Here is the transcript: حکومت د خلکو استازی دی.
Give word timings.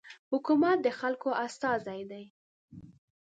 حکومت 0.31 0.77
د 0.85 0.87
خلکو 0.99 1.29
استازی 1.45 2.01
دی. 2.11 2.23